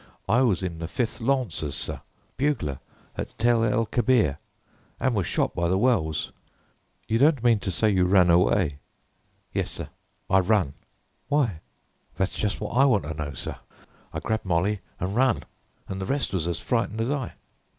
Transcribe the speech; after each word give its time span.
I 0.27 0.41
was 0.41 0.63
in 0.63 0.79
the 0.79 0.87
5th 0.87 1.21
Lawncers, 1.21 1.75
sir, 1.75 2.01
bugler 2.35 2.79
at 3.15 3.37
Tel 3.37 3.63
el 3.63 3.85
Kebir, 3.85 4.39
an' 4.99 5.13
was 5.13 5.27
shot 5.27 5.53
by 5.53 5.67
the 5.67 5.77
wells." 5.77 6.31
"You 7.07 7.19
don't 7.19 7.43
mean 7.43 7.59
to 7.59 7.69
say 7.71 7.91
you 7.91 8.05
ran 8.05 8.31
away?" 8.31 8.79
"Yes, 9.53 9.69
sir; 9.69 9.89
I 10.27 10.39
run." 10.39 10.73
"Why?" 11.29 11.59
"That's 12.15 12.35
just 12.35 12.59
what 12.59 12.71
I 12.71 12.85
want 12.85 13.03
to 13.03 13.13
know, 13.13 13.33
sir. 13.33 13.57
I 14.11 14.19
grabbed 14.19 14.45
Molly 14.45 14.81
an' 14.99 15.13
run, 15.13 15.43
an' 15.87 15.99
the 15.99 16.07
rest 16.07 16.33
was 16.33 16.47
as 16.47 16.59
frightened 16.59 16.99
as 16.99 17.11
I." 17.11 17.33